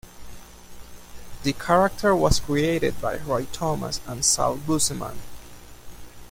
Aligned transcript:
The 1.43 1.53
character 1.53 2.15
was 2.15 2.39
created 2.39 2.99
by 2.99 3.17
Roy 3.19 3.45
Thomas 3.45 4.01
and 4.07 4.25
Sal 4.25 4.57
Buscema. 4.57 5.13